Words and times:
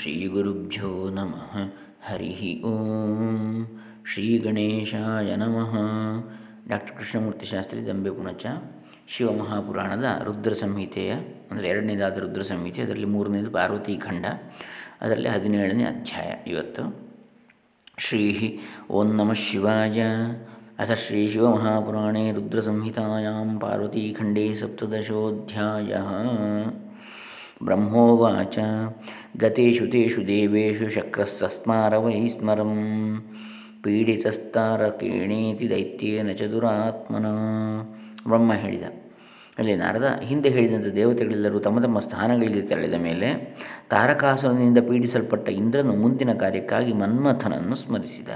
ಶ್ರೀಗುರುಭ್ಯೋ 0.00 1.10
ನಮಃ 1.10 1.52
ಹರಿ 2.06 2.62
ಓಂ 2.62 3.66
ಶ್ರೀ 4.04 4.38
ಗಣೇಶಾಯ 4.38 5.36
ನಮಃ 5.36 5.72
ಡಾಕ್ಟರ್ 6.68 6.96
ಕೃಷ್ಣಮೂರ್ತಿ 6.96 7.46
ಶಾಸ್ತ್ರಿ 7.46 7.86
ದಂಬೆ 7.86 8.10
ಪುಣಚ 8.10 8.46
ಶಿವಮಹಾಪುರಾಣದ 9.08 10.04
ರುದ್ರ 10.24 10.52
ಸಂಹಿತೆಯ 10.52 11.12
ಅಂದರೆ 11.50 11.68
ಎರಡನೇದಾದ 11.68 12.18
ರುದ್ರ 12.18 12.42
ಸಂಹಿತೆ 12.42 12.82
ಅದರಲ್ಲಿ 12.82 13.06
ಮೂರನೇದು 13.06 13.50
ಪಾರ್ವತಿ 13.50 13.96
ಖಂಡ, 13.96 14.26
ಅದರಲ್ಲಿ 15.00 15.28
ಹದಿನೇಳನೇ 15.28 15.84
ಅಧ್ಯಾಯ 15.84 16.50
ಇವತ್ತು. 16.50 16.84
ಶ್ರೀ 17.98 18.24
ಓಂ 18.90 19.10
ನಮಃ 19.16 19.32
ಶಿವಾಯ. 19.32 20.00
ಅಥ 20.78 20.92
ಶ್ರೀ 20.92 21.28
ಶಿವಮಹಾಪುರಾಣೇ 21.28 22.32
ರುದ್ರಸಂಹಿತಾಯಾಂ 22.32 23.58
ಪಾರ್ವತೀಖಂಡೇ 23.58 24.54
ಸಪ್ತದಶೋಧ್ಯಾಯ. 24.54 25.92
ಬ್ರಹ್ಮೋವಾಚ 27.64 28.58
ಗತೇಶು 29.36 29.86
ತೇಷು 29.86 30.26
ದೇವೇಶು 30.26 30.88
ಶಕ್ರಸ್ಸಸ್ಮಾರ 30.88 31.96
ವೈ 31.96 32.28
ಸ್ಮರಂ 32.28 32.72
ಪೀಡಿತಸ್ತಾರಕೇಣೇತಿ 33.82 35.70
ದೈತ್ಯೇನ 35.70 36.32
ಚದುರಾತ್ಮನ 36.32 37.26
ಬ್ರಹ್ಮ 38.28 38.54
ಹೇಳಿದ. 38.54 38.84
ಅಲ್ಲಿ 39.58 39.76
ನಾರದ 39.76 40.20
ಹಿಂದೆ 40.22 40.48
ಹೇಳಿದಂಥ 40.48 40.86
ದೇವತೆಗಳೆಲ್ಲರೂ 40.86 41.58
ತಮ್ಮ 41.58 41.80
ತಮ್ಮ 41.80 41.98
ಸ್ಥಾನಗಳಿಗೆ 41.98 42.62
ತೆರಳಿದ 42.62 42.94
ಮೇಲೆ 42.94 43.28
ತಾರಕಾಸುರನಿಂದ 43.90 44.78
ಪೀಡಿಸಲ್ಪಟ್ಟ 44.78 45.48
ಇಂದ್ರನು 45.48 45.96
ಮುಂದಿನ 45.96 46.32
ಕಾರ್ಯಕ್ಕಾಗಿ 46.32 46.92
ಮನ್ಮಥನನ್ನು 46.92 47.76
ಸ್ಮರಿಸಿದ. 47.76 48.28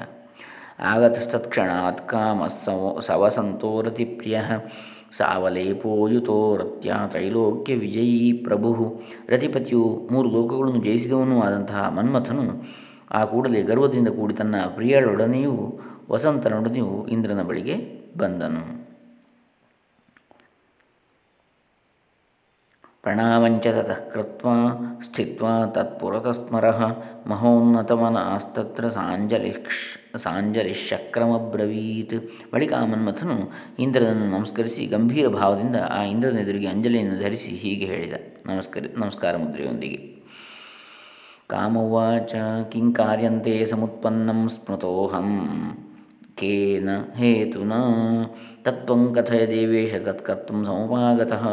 ಆಗತಸ್ತತ್ಕ್ಷಣಾತ್ 0.81 2.09
ಕಾಮ 2.09 2.47
ಸವಸಂತೋರತಿ 3.01 4.05
ಪ್ರಿಯ 4.05 4.41
ಸಾವಲೇಪೋಯುತೋ 5.13 6.57
ರತ್ಯ 6.57 6.93
ತ್ರೈಲೋಕ್ಯ 7.09 7.75
ವಿಜಯೀ 7.75 8.33
ಪ್ರಭು. 8.33 9.03
ರತಿಪತಿಯು 9.29 10.09
ಮೂರು 10.13 10.31
ಲೋಕಗಳನ್ನು 10.31 10.85
ಜಯಿಸಿದವನೂ 10.85 11.41
ಆದಂತಹ 11.41 11.89
ಮನ್ಮಥನು 11.89 12.65
ಆ 13.11 13.25
ಕೂಡಲೇ 13.25 13.63
ಗರ್ವದಿಂದ 13.63 14.09
ಕೂಡಿ 14.09 14.35
ತನ್ನ 14.35 14.55
ಪ್ರಿಯಳೊಡನೆಯೂ 14.75 15.81
ವಸಂತನೊಡನೆಯೂ 16.11 17.07
ಇಂದ್ರನ 17.07 17.43
ಬಳಿಗೆ 17.43 17.75
ಬಂದನು. 18.19 18.80
ಪ್ರಣಾಮಂಚ 23.03 23.67
ततः 23.67 24.15
कृत्वा 24.15 24.55
स्थित्वा 25.01 25.73
ತತ್ಪುರತಸ್ಮರಃ 25.73 27.03
ಮಹೋನ್ನತಮನಾಸ್ತತ್ರ 27.27 28.89
ಸಾಂಜಲಿಕ್ಷ 28.89 29.97
ಸಾಂಜಲಿಶಕ್ರಮಬ್ರವೀತ್. 30.17 32.31
ಬಳಿಕ 32.55 32.75
ಆ 32.75 32.85
ಮನ್ಮಥನು 32.85 33.53
ಇಂದ್ರನನ್ನು 33.79 34.39
ನಮಸ್ಕರಿಸಿ 34.39 34.87
ಗಂಭೀರ 34.87 35.29
ಭಾವದಿಂದ 35.29 35.77
ಆ 35.91 36.03
ಇಂದ್ರನೆದುರಿಗೆ 36.03 36.67
ಅಂಜಲಿಯನ್ನು 36.67 37.21
ಧರಿಸಿ 37.21 37.51
ಹೀಗೆ 37.51 37.87
ಹೇಳಿದ. 37.87 38.13
ನಮಸ್ಕರಿ, 38.47 38.89
ನಮಸ್ಕಾರ 38.97 39.37
ಮುದ್ರೆಯೊಂದಿಗೆ. 39.37 40.23
ಕಾಮವಾಚ 41.49 42.35
ಕಿಂ 42.69 42.93
ಕಾರ್ಯಂತೆ 42.93 43.67
ಸಮುತ್ಪನ್ನಂ 43.67 44.49
ಸ್ಮೃತೋಹಂ. 44.49 45.51
ಕೇನ 46.35 46.89
ಹೇತುನ 47.15 47.73
ತತ್ವಂ 48.65 49.15
ಕಥಯ 49.15 49.47
ದೇವೇಶ 49.47 49.95
ತತ್ಕರ್ತು 49.95 50.65
ಸಮುಪಾಗತಃ. 50.65 51.49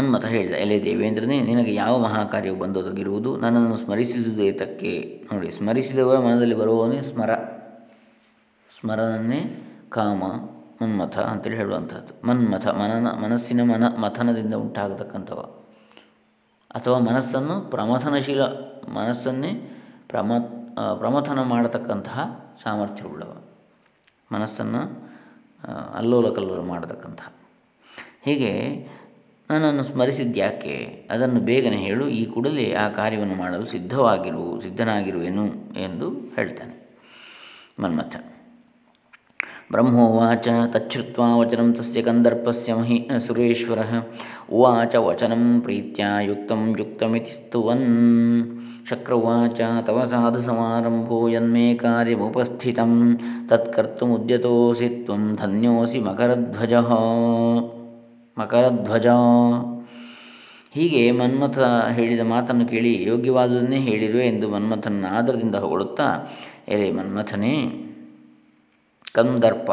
ಮನ್ಮಥ 0.00 0.24
ಹೇಳಿದ, 0.24 0.54
ಎಲೆ 0.54 0.76
ದೇವೇಂದ್ರನೇ, 0.84 1.36
ನಿನಗೆ 1.40 1.72
ಯಾವ 1.74 1.94
ಮಹಾಕಾರ್ಯವು 1.98 2.58
ಬಂದೊದಗಿರುವುದು? 2.58 3.30
ನನ್ನನ್ನು 3.36 3.76
ಸ್ಮರಿಸಿದುದೇ 3.76 4.46
ತಕ್ಕೆ 4.52 4.92
ನೋಡಿ, 5.32 5.48
ಸ್ಮರಿಸಿದವರ 5.50 6.18
ಮನದಲ್ಲಿ 6.18 6.54
ಬರುವವನೇ 6.54 7.00
ಸ್ಮರ. 7.02 7.32
ಸ್ಮರಣನೇ 8.70 9.40
ಕಾಮ, 9.88 10.22
ಮನ್ಮಥ 10.82 11.16
ಅಂತೇಳಿ 11.18 11.56
ಹೇಳುವಂಥದ್ದು 11.56 12.12
ಮನ್ಮಥ, 12.26 12.66
ಮನನ, 12.80 13.08
ಮನಸ್ಸಿನ 13.24 13.62
ಮನ, 13.62 13.84
ಮಥನದಿಂದ 14.00 14.54
ಉಂಟಾಗತಕ್ಕಂಥವ. 14.54 15.40
ಅಥವಾ 16.70 16.98
ಮನಸ್ಸನ್ನು 16.98 17.56
ಪ್ರಮಥನಶೀಲ, 17.70 18.42
ಮನಸ್ಸನ್ನೇ 18.88 19.52
ಪ್ರಮ 20.08 20.32
ಪ್ರಮಥನ 20.98 21.42
ಮಾಡತಕ್ಕಂತಹ 21.42 22.18
ಸಾಮರ್ಥ್ಯವುಳ್ಳವ. 22.62 23.32
ಮನಸ್ಸನ್ನು 24.32 24.82
ಅಲ್ಲೋಲ 25.94 26.28
ಕಲ್ಲೋಲ 26.32 26.62
ಮಾಡತಕ್ಕಂತಹ. 26.68 27.28
ಹೀಗೆ 28.24 28.52
ನನ್ನನ್ನು 29.50 29.82
ಸ್ಮರಿಸಿದ್ಯಾಕೆ 29.82 30.74
ಅದನ್ನು 31.10 31.40
ಬೇಗನೆ 31.40 31.76
ಹೇಳು, 31.76 32.08
ಈ 32.08 32.24
ಕೂಡಲೇ 32.24 32.72
ಆ 32.72 32.88
ಕಾರ್ಯವನ್ನು 32.88 33.34
ಮಾಡಲು 33.34 33.66
ಸಿದ್ಧವಾಗಿರು 33.66 34.60
ಸಿದ್ಧನಾಗಿರುವೆನು 34.60 35.46
ಎಂದು 35.80 36.08
ಹೇಳ್ತಾನೆ 36.36 36.74
ಮನ್ಮಥ. 37.82 38.16
ಬ್ರಹ್ಮೋವಾಚ 39.72 40.48
ತಚ್ಛ್ರುತ್ವ 40.72 41.22
ವಚನ 41.40 41.72
ತಸ್ಯ 41.72 42.02
ಕಂದರ್ಪಸ್ಯ 42.02 42.74
ಮಹಿ 42.74 42.98
ಸುರೇಶ್ವರ. 43.26 43.80
ಉವಾಚ 44.52 44.94
ವಚನಂ 44.94 45.44
ಪ್ರೀತ್ಯ 45.60 46.04
ಯುಕ್ತ 46.20 46.52
ಯುಕ್ತಮಿತಿ 46.78 47.30
ಸ್ತುವನ್. 47.30 47.86
ಶಕ್ರವಾಚ 48.90 49.60
ತವ 49.86 50.04
ಸಾಧು 50.04 50.42
ಸಮಾರಂಭೋ 50.42 51.28
ಯನ್ಮೇ 51.28 51.66
ಕಾರ್ಯಮುಪಸ್ಥಿತಂ 51.74 52.94
ತತ್ಕರ್ತುಮುದ್ಯತೋಸಿ 53.50 54.88
ತ್ವಂ 55.04 55.24
ಧನ್ಯೋಸಿ 55.34 56.00
ಮಕರಧ್ವಜ. 56.00 56.74
ಮಕರಧ್ವಜ. 58.40 59.08
ಹೀಗೆ 60.74 61.02
ಮನ್ಮಥ 61.18 61.58
ಹೇಳಿದ 61.96 62.22
ಮಾತನ್ನು 62.32 62.64
ಕೇಳಿ 62.72 62.92
ಯೋಗ್ಯವಾದುದನ್ನೇ 63.08 63.78
ಹೇಳಿರುವೆ 63.88 64.24
ಎಂದು 64.32 64.46
ಮನ್ಮಥನ 64.54 65.06
ಆದರದಿಂದ 65.18 65.56
ಹೊಗಳುತ್ತಾ, 65.64 66.08
ಎರೆ 66.74 66.88
ಮನ್ಮಥನೇ, 66.98 67.54
ಕಂದರ್ಪ 69.16 69.70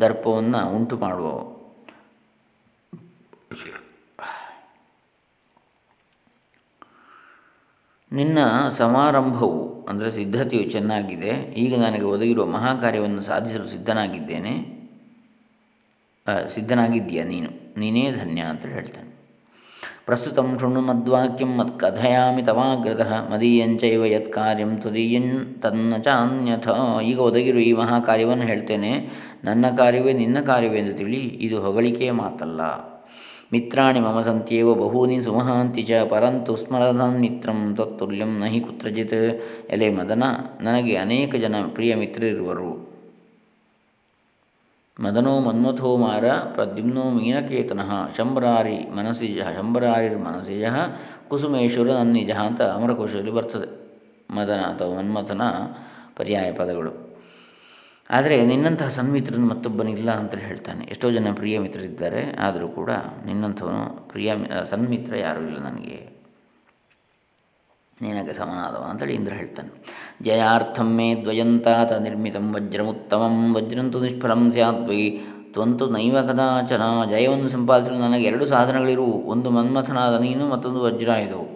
ದರ್ಪವನ್ನು 0.00 0.60
ಉಂಟು 0.76 0.96
ಮಾಡುವ 1.04 1.30
ನಿನ್ನ 8.10 8.38
ಸಮಾರಂಭವು 8.78 9.58
ಅಂದರೆ 9.88 10.08
ಸಿದ್ಧತೆಯು 10.16 10.64
ಚೆನ್ನಾಗಿದೆ, 10.70 11.32
ಈಗ 11.62 11.72
ನನಗೆ 11.82 12.06
ಒದಗಿರುವ 12.14 12.46
ಮಹಾಕಾರ್ಯವನ್ನು 12.54 13.22
ಸಾಧಿಸಲು 13.28 13.66
ಸಿದ್ಧನಾಗಿದ್ದೇನೆ. 13.74 14.54
ಸಿದ್ಧನಾಗಿದ್ದೀಯ 16.26 17.22
ನೀನು. 17.22 17.80
ನೀನೇ 17.80 18.12
ಧನ್ಯ 18.12 18.40
ಅಂತ 18.40 18.66
ಹೇಳ್ತಾನೆ. 18.66 19.10
ಪ್ರಸ್ತುತ 20.06 20.60
ಶೃಣು 20.60 20.80
ಮದ್ವಾಕ್ಯಂ 20.80 21.56
ಮತ್ 21.56 21.80
ಕಥಯಾಮಿ 21.80 22.42
ತವಾಗ್ರತ 22.42 23.00
ಮದೀಯಂಚೈವ 23.00 24.04
ಯತ್ 24.04 24.32
ಕಾರ್ಯಂ 24.32 24.76
ತ್ವದೀಯನ್ 24.76 25.62
ತನ್ನ 25.62 25.94
ಚಾನ್ಯಥ. 26.02 26.68
ಈಗ 27.04 27.20
ಒದಗಿರು 27.20 27.58
ಈ 27.58 27.72
ಮಹಾಕಾರ್ಯವನ್ನು 27.72 28.44
ಹೇಳ್ತೇನೆ. 28.44 29.10
ನನ್ನ 29.44 29.66
ಕಾರ್ಯವೇ 29.76 30.12
ನಿನ್ನ 30.12 30.40
ಕಾರ್ಯವೇ 30.40 30.78
ಎಂದು 30.78 30.92
ತಿಳಿ, 30.92 31.20
ಇದು 31.20 31.60
ಹೊಗಳಿಕೆಯ 31.60 32.12
ಮಾತಲ್ಲ. 32.12 32.60
ಮಿತ್ರಾಣಿ 33.52 34.00
ಮಮ 34.00 34.20
ಸಂತ್ಯೇವ 34.20 34.74
ಬಹೂನಿ 34.74 35.22
ಸುಮಹಾಂತಿ 35.22 35.82
ಚ 35.82 35.92
ಪರಂತು 35.92 36.56
ಸ್ಮರಧನ್ 36.56 37.20
ಮಿತ್ರಂ 37.20 37.74
ತತ್ತುಲ್ಯಂ 37.76 38.38
ನಹಿ 38.38 38.60
ಕುತ್ರಜಿತ್. 38.60 39.42
ಎಲೆ 39.70 39.90
ಮದನ, 39.90 40.24
ನನಗೆ 40.60 40.96
ಅನೇಕ 40.96 41.34
ಜನ 41.34 41.54
ಪ್ರಿಯ 41.74 41.94
ಮಿತ್ರರಿರುವರು. 41.94 42.89
ಮದನೋ 45.00 45.40
ಮನ್ಮಥೋ 45.40 45.96
ಮಾರ 45.96 46.30
ಪ್ರದ್ಯುಮ್ನೋ 46.30 47.10
ಮೀನಕೇತನಃ 47.10 48.16
ಶಂಬರಾರಿ 48.16 48.78
ಮನಸಿಜ 48.78 49.40
ಶಂಬರಾರಿರ್ಮನಸಿಜ 49.40 50.64
ಕುಸುಮೇಶ್ವರ 51.28 51.88
ನನ್ನಿಜ 51.88 52.30
ಅಂತ 52.30 52.62
ಅಮರಕೋಶದಲ್ಲಿ 52.62 53.30
ಬರ್ತದೆ. 53.30 53.68
ಮದನ 54.34 54.60
ಅಥವಾ 54.60 54.96
ಮನ್ಮಥನ 54.96 55.42
ಪರ್ಯಾಯ 56.16 56.52
ಪದಗಳು. 56.52 57.10
ಆದರೆ 58.10 58.46
ನಿನ್ನಂತಹ 58.46 58.88
ಸನ್ಮಿತ್ರನು 58.88 59.46
ಮತ್ತೊಬ್ಬನಿಲ್ಲ 59.46 60.10
ಅಂತೇಳಿ 60.10 60.42
ಹೇಳ್ತಾನೆ. 60.42 60.84
ಎಷ್ಟೋ 60.84 61.10
ಜನ 61.10 61.26
ಪ್ರಿಯ 61.34 61.58
ಮಿತ್ರರಿದ್ದಾರೆ, 61.58 62.36
ಆದರೂ 62.38 62.68
ಕೂಡ 62.68 62.90
ನಿನ್ನಂಥವನು 63.26 64.08
ಪ್ರಿಯ 64.08 64.34
ಸನ್ಮಿತ್ರ 64.70 65.16
ಯಾರೂ 65.16 65.40
ಇಲ್ಲ 65.42 65.58
ನನಗೆ. 65.58 66.19
ನಿನಗೆ 68.02 68.34
ಸಮನಾದವ 68.38 68.82
ಅಂತೇಳಿ 68.90 69.14
ಇಂದ್ರ 69.18 69.32
ಹೇಳ್ತಾನೆ. 69.40 69.70
ಜಯಾರ್ಥಂ 70.26 70.88
ಮೇ 70.98 71.08
ದ್ವಯಂತಾತ 71.24 71.92
ನಿರ್ಮಿತಂ 72.06 72.46
ವಜ್ರಮುತ್ತಮಂ, 72.54 73.36
ವಜ್ರಂತು 73.56 74.00
ನಿಷ್ಫಲಂ 74.04 74.44
ಸ್ಯಾದ್ವೈ 74.52 75.02
ತ್ವಂತು 75.54 75.84
ನೈವ 75.94 76.16
ಕದಾಚನ, 76.28 76.82
ಜಯವನ್ನು 77.12 77.48
ಸಂಪಾದಿಸಲು 77.54 77.96
ನನಗೆ 78.04 78.24
ಎರಡು 78.30 78.44
ಸಾಧನಗಳಿರು, 78.52 79.08
ಒಂದು 79.32 79.48
ಮನ್ಮಥನಾದ 79.56 80.14
ನೀನು 80.26 80.44
ಮತ್ತೊಂದು 80.52 80.80
ವಜ್ರಾಯುಧವು. 80.84 81.48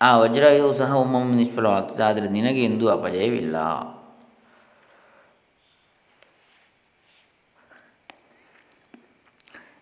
ಆ 0.00 0.10
ವಜ್ರಾಯುಧವು 0.22 0.74
ಸಹ 0.82 0.90
ಒಮ್ಮೊಮ್ಮೆ 1.04 1.36
ನಿಷ್ಫಲವಾಗ್ತದೆ, 1.40 2.02
ಆದರೆ 2.08 2.28
ನಿನಗೆ 2.36 2.62
ಎಂದೂ 2.64 2.86
ಅಪಜಯವಿಲ್ಲ. 2.88 3.56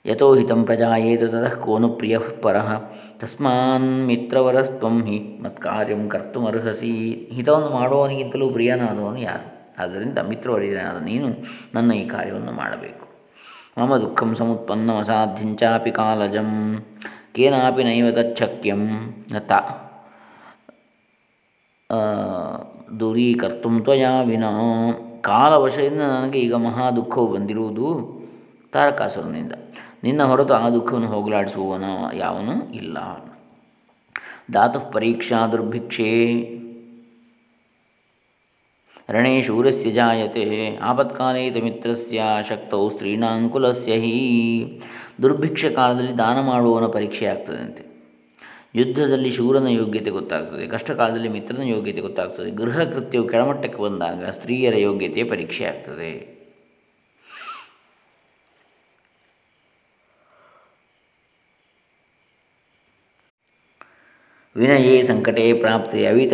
ಯಥೋ 0.09 0.35
ಹಿತಂ 0.35 0.65
ಪ್ರಜಾಯೇತು 0.65 1.29
ತತಃ 1.29 1.55
ಕೋನು 1.55 1.89
ಪ್ರಿಯ 1.89 2.19
ಪರಃ 2.19 2.69
ತಸ್ಮಾನ್ 3.19 4.07
ಮಿತ್ರವರಸ್ತ್ವಂ 4.07 5.03
ಹಿ 5.07 5.39
ಮತ್ಕಾರ್ಯಂ 5.43 6.09
ಕರ್ತುಮರ್ಹಸಿ 6.09 6.93
ಹಿತವನ್ನು 7.33 7.71
ಮಾಡುವವನಿಗಿಂತಲೂ 7.71 8.51
ಪ್ರಿಯನಾದವನು 8.51 9.21
ಯಾರು? 9.21 9.47
ಆದ್ದರಿಂದ 9.83 10.19
ಮಿತ್ರವರಿಯನಾದ 10.19 11.03
ನೀನು 11.03 11.29
ನನ್ನ 11.75 11.93
ಈ 11.93 12.05
ಕಾರ್ಯವನ್ನು 12.09 12.53
ಮಾಡಬೇಕು। 12.53 13.05
ಮಮ 13.81 13.97
ದುಃಖಂ 13.97 14.35
ಸಮತ್ಪನ್ನ 14.35 14.99
ಅಸಾಧ್ಯಂಚಾಪಿ 14.99 15.91
ಕಾಲಜಂ, 15.91 16.51
ಕೇನಾಪಿ 17.35 17.85
ನೈವ 17.85 18.11
ತಚ್ಛಕ್ಯಂ 18.11 18.83
ದೂರೀಕರ್ತು 23.01 23.69
ತ್ವಯಾ 23.81 24.23
ವಿನ। 24.23 24.45
ಕಾಲವಶದಿಂದ 25.21 26.01
ನನಗೆ 26.01 26.39
ಈಗ 26.39 26.55
ಮಹಾ 26.55 26.91
ದುಃಖವು 26.91 27.27
ಬಂದಿರುವುದು 27.27 27.87
ತಾರಕಾಸುರನಿಂದ। 28.73 29.53
ನಿನ್ನ 30.05 30.23
ಹೊರತು 30.23 30.55
ಆ 30.55 30.71
ದುಃಖವನ್ನು 30.71 31.09
ಹೋಗಲಾಡಿಸುವವನ 31.09 31.85
ಯಾವನು 32.15 32.75
ಇಲ್ಲ. 32.75 33.25
ಧಾತು 34.53 34.93
ಪರೀಕ್ಷಾ 34.93 35.47
ದುರ್ಭಿಕ್ಷೆ. 35.47 36.35
ರಣೇ 39.11 39.43
ಶೂರಸ್ಯ 39.43 39.91
ಜಾಯತೆ. 39.91 40.77
ಆಪತ್ಕಾಲೇ 40.77 41.61
ಮಿತ್ರಸ್ಯ 41.61 42.23
ಶಕ್ತೌ 42.49 42.89
ಸ್ತ್ರೀಣಾಂಕುಲಸ್ಯ 42.89 43.93
ಹಿ. 43.93 44.81
ದುರ್ಭಿಕ್ಷ 45.23 45.65
ಕಾಲದಲ್ಲಿ 45.65 46.19
ದಾನ 46.19 46.41
ಮಾಡುವವನ 46.41 46.87
ಪರೀಕ್ಷೆ 46.87 47.27
ಆಗ್ತದಂತೆ. 47.27 47.89
ಯುದ್ಧದಲ್ಲಿ 48.75 49.31
ಶೂರನ 49.31 49.67
ಯೋಗ್ಯತೆ 49.67 50.11
ಗೊತ್ತಾಗ್ತದೆ 50.11 50.67
ಕಷ್ಟ 50.67 50.91
ಕಾಲದಲ್ಲಿ 50.91 51.29
ಮಿತ್ರನ 51.29 51.63
ಯೋಗ್ಯತೆ 51.63 52.01
ಗೊತ್ತಾಗ್ತದೆ, 52.01 52.51
ಗೃಹ 52.51 52.83
ಕೃತ್ಯವು 52.83 53.29
ಕೆಳಮಟ್ಟಕ್ಕೆ 53.29 53.83
ಬಂದಾಗ 53.83 54.25
ಸ್ತ್ರೀಯರ 54.25 54.77
ಯೋಗ್ಯತೆ 54.77 55.25
ಪರೀಕ್ಷೆ 55.25 55.65
ಆಗ್ತದೆ. 55.65 56.38
ವಿನಯೇ 64.57 65.03
ಸಂಕಟೇ 65.03 65.53
ಪ್ರಾಪ್ತಿ 65.53 66.07
ಅವಿತ 66.07 66.33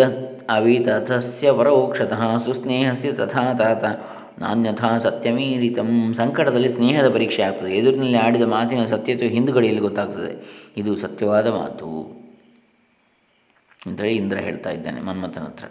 ಅವಿತಥಸ್ಯ 0.50 1.52
ಪರೋಕ್ಷತಃ 1.52 2.37
ಸುಸ್ನೇಹಸ್ಯ 2.38 3.12
ತಥಾ 3.12 3.55
ತಾತ. 3.55 3.84
ನಾನ್ಯಥಾ 4.38 4.99
ಸತ್ಯಮೀರಿತಂ. 4.99 6.14
ಸಂಕಟದಲ್ಲಿ 6.16 6.69
ಸ್ನೇಹದ 6.69 7.14
ಪರೀಕ್ಷೆ 7.14 7.43
ಆಗ್ತದೆ. 7.43 7.76
ಎದುರಿನಲ್ಲಿ 7.76 8.19
ಆಡಿದ 8.19 8.43
ಮಾತಿನ 8.43 8.84
ಸತ್ಯತೆ 8.84 9.28
ಹಿಂದುಗಡೆಯಲ್ಲಿ 9.28 9.81
ಗೊತ್ತಾಗ್ತದೆ. 9.81 10.62
ಇದು 10.76 10.96
ಸತ್ಯವಾದ 10.96 11.46
ಮಾತು. 11.46 12.20
ಅಂತೇಳಿ 13.87 14.16
ಇಂದ್ರ 14.16 14.38
ಹೇಳ್ತಾ 14.38 14.70
ಇದ್ದಾನೆ 14.70 15.00
ಮನ್ಮಥನ 15.00 15.40
ಹತ್ರ. 15.40 15.64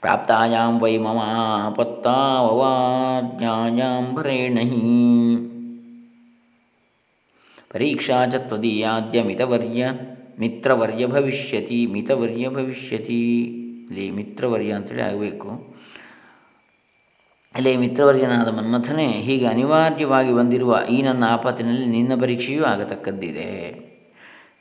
ಪ್ರಾಪ್ತಾಯಾಂ 0.00 0.80
ವೈ 0.80 0.98
ಮಮ 0.98 1.18
ಪತ್ತಾವವಾಜ್ಞಾಯಾಂಬರೇಣಹಿ 1.76 2.96
ಪರೀಕ್ಷಾ 7.72 8.26
ಚ 8.26 8.34
ತ್ವದೀಯಾದ್ಯ 8.34 9.22
ಮಿತವರ್ಯ 9.22 9.90
ಮಿತ್ರವರ್ಯ 10.40 11.06
ಭವಿಷ್ಯತಿ, 11.06 11.86
ಮಿತವರ್ಯ 11.86 12.48
ಭವಿಷ್ಯತಿ. 12.48 13.42
ಇಲ್ಲಿ 13.42 14.10
ಮಿತ್ರವರ್ಯ 14.10 14.72
ಅಂತೇಳಿ 14.72 15.02
ಆಗಬೇಕು. 15.02 15.76
ಅಲ್ಲಿ 17.54 17.76
ಮಿತ್ರವರ್ಯನಾದ 17.76 18.48
ಮನ್ಮಥನೇ, 18.48 19.06
ಹೀಗೆ 19.06 19.46
ಅನಿವಾರ್ಯವಾಗಿ 19.46 20.36
ಬಂದಿರುವ 20.36 20.80
ಈ 20.90 21.02
ನನ್ನ 21.02 21.24
ಆಪತ್ತಿನಲ್ಲಿ 21.28 21.86
ನಿನ್ನ 21.86 22.20
ಪರೀಕ್ಷೆಯೂ 22.20 22.64
ಆಗತಕ್ಕದ್ದಿದೆ. 22.64 23.86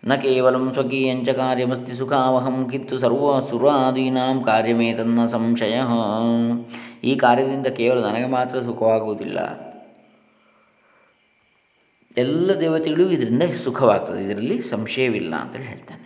ನ 0.07 0.15
ಕೇವಲ 0.15 0.71
ಸ್ವಕೀಯಂಚ 0.71 1.29
ಕಾರ್ಯಮಸ್ತಿ 1.29 1.93
ಸುಖಾವಹಂ 1.93 2.69
ಕಿತ್ತು 2.69 2.99
ಸರ್ವ 2.99 3.39
ಸುರಾದೀನಾಂ 3.39 4.43
ಕಾರ್യമೇ 4.43 4.93
ತನ್ನ 4.93 5.25
ಸಂಶಯ. 5.25 5.79
ಈ 7.03 7.15
ಕಾರ್ಯದಿಂದ 7.15 7.67
ಕೇವಲ 7.67 8.05
ನನಗೆ 8.05 8.27
ಮಾತ್ರ 8.27 8.59
ಸುಖವಾಗುವುದಿಲ್ಲ. 8.59 9.39
ಎಲ್ಲ 12.17 12.59
ದೇವತೆಗಳಿಗೂ 12.59 13.09
ಇದರಿಂದ 13.09 13.43
ಸುಖವಾಗ್ತದೆ. 13.63 14.23
ಇದರಲ್ಲಿ 14.23 14.61
ಸಂಶಯವಿಲ್ಲ 14.61 15.35
ಅಂತೇಳಿ 15.35 15.63
ಹೇಳ್ತಾನೆ. 15.63 16.05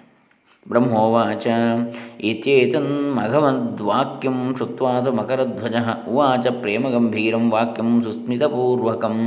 ಬ್ರಹ್ಮೋವಾಚ. 0.67 1.47
ಇತ್ಯೇತನ್ 2.19 3.15
ಮಘವದ್ವಾಕ್ಯಂ 3.15 4.55
ಶುತ್ವಾದ 4.55 5.07
ಮಕರಧ್ವಜ. 5.07 5.75
ಉವಾಚ 6.09 6.47
ಪ್ರೇಮಗಂಭೀರಂ 6.47 7.51
ವಾಕ್ಯಂ 7.51 8.01
ಸುಸ್ಮಿತಪೂರ್ವಕಂ. 8.01 9.17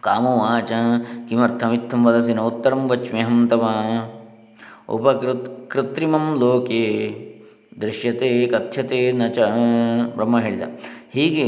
ಕಾಮೋವಾಚ. 0.00 0.72
ಕಮರ್ಥಮಿತ್ತ 1.30 1.94
ವದಸಿ 2.02 2.34
ನೋತ್ತರಂ 2.34 2.88
ವಚ್ಮ್ಯಹಂ 2.88 3.48
ತವ. 3.48 3.68
ಉಪಕೃತ್ 4.88 5.70
ಕೃತ್ರಿಮಂ 5.70 6.36
ಲೋಕೆ. 6.40 7.14
ದೃಶ್ಯತೆ 7.80 8.46
ಕಥ್ಯತೆ 8.46 9.12
ನ 9.12 9.22
ಚ. 9.28 9.38
ಬ್ರಹ್ಮ 10.14 10.40
ಹೇಳಿದ. 10.40 10.62
ಹೀಗೆ 11.12 11.46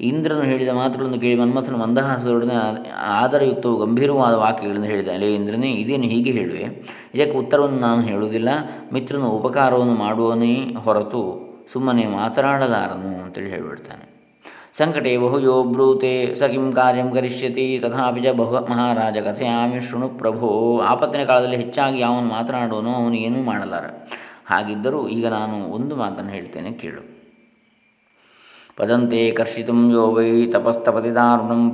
ಇಂದ್ರನು 0.00 0.42
ಹೇಳಿದ 0.42 0.68
ಮಾತುಗಳನ್ನು 0.68 1.20
ಕೇಳಿ 1.20 1.40
ಮನ್ಮಥನು 1.40 1.78
ಮಂದಹಾಸದೊಡನೆ 1.78 2.54
ಆಧಾರಯುಕ್ತವು 2.96 3.86
ಗಂಭೀರವಾದ 3.86 4.34
ವಾಕ್ಯಗಳನ್ನು 4.34 4.86
ಹೇಳಿದ್ದಾನೆ 4.86 5.18
ಅಲ್ಲೇ 5.18 5.34
ಇಂದ್ರನೇ, 5.34 5.70
ಇದೇನು 5.72 6.02
ಹೀಗೆ 6.02 6.30
ಹೇಳುವೆ? 6.30 6.84
ಇದಕ್ಕೆ 7.14 7.38
ಉತ್ತರವನ್ನು 7.38 7.78
ನಾನು 7.78 8.02
ಹೇಳುವುದಿಲ್ಲ. 8.02 8.48
ಮಿತ್ರನು 8.92 9.30
ಉಪಕಾರವನ್ನು 9.30 9.94
ಮಾಡುವನೇ 9.94 10.54
ಹೊರತು 10.54 11.50
ಸುಮ್ಮನೆ 11.72 12.06
ಮಾತನಾಡಲಾರನು 12.06 13.24
ಅಂತೇಳಿ 13.24 13.50
ಹೇಳಿಬಿಡ್ತಾನೆ. 13.50 14.10
ಸಂಕಟೇ 14.78 15.16
ಬಹುಯೋ 15.16 15.62
ಬ್ರೂತೆ, 15.62 16.34
ಸ 16.34 16.42
ಕಿಂ 16.42 16.72
ಕಾರ್ಯಂ 16.72 17.10
ಕರಿಷ್ಯತಿ, 17.10 17.78
ತಥಾಪಿ 17.78 18.32
ಬಹು 18.32 18.52
ಮಹಾರಾಜ 18.52 19.16
ಆಮಿ 19.42 19.80
ಶೃಣು 19.80 20.08
ಪ್ರಭೋ. 20.08 20.78
ಆಪತ್ತಿನ 20.78 21.24
ಕಾಲದಲ್ಲಿ 21.24 21.56
ಹೆಚ್ಚಾಗಿ 21.56 22.00
ಯಾವನು 22.00 22.28
ಮಾತನಾಡುವನೋ 22.28 22.90
ಅವನು 22.90 23.14
ಏನೂ 23.14 23.42
ಮಾಡಲಾರ. 23.42 23.84
ಹಾಗಿದ್ದರೂ 24.46 25.08
ಈಗ 25.08 25.26
ನಾನು 25.26 25.72
ಒಂದು 25.72 25.96
ಮಾತನ್ನು 25.96 26.30
ಹೇಳ್ತೇನೆ, 26.30 26.72
ಕೇಳು. 26.72 27.19
ಪದಂತೆ 28.80 29.30
ಕರ್ಷಿತು 29.30 29.74
ಯೋ 29.92 30.04
ವೈ 30.12 30.46
ತಪಸ್ತಪತಿ 30.46 31.14
ದಾರುಣಂ 31.14 31.72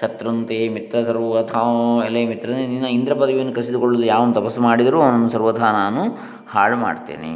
ಶತ್ರುಂತೆ 0.00 0.68
ಮಿತ್ರ 0.68 0.98
ಸರ್ವಥಾ 1.06 1.62
ಎಲೆ 2.06 2.26
ಮಿತ್ರನೇ 2.26 2.66
ನಿನ್ನ 2.66 2.86
ಇಂದ್ರ 2.86 3.14
ಪದವಿಯನ್ನು 3.14 3.54
ಕಸಿದುಕೊಳ್ಳಲು 3.54 4.06
ಯಾವನು 4.06 4.32
ತಪಸ್ಸು 4.32 4.60
ಮಾಡಿದರೂ 4.60 5.00
ಅವನನ್ನು 5.00 5.28
ಸರ್ವಥಾ 5.28 5.72
ನಾನು 5.72 6.02
ಹಾಳು 6.50 6.76
ಮಾಡ್ತೇನೆ. 6.76 7.32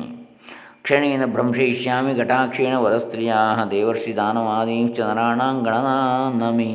ಕ್ಷಣೇನ 0.82 1.26
ಭ್ರಂಶಯಿಷ್ಯಾಮಿ 1.26 2.14
ಘಟಾಕ್ಷೇಣ 2.14 2.74
ವರಸ್ತ್ರೀಯ 2.76 3.32
ದೇವರ್ಷಿ 3.70 4.16
ದಾನವಾದೀಂಶ್ಚ 4.16 5.00
ನರಾಣಾಂಗಣನಾ 5.00 5.96
ನಮಿ. 6.38 6.72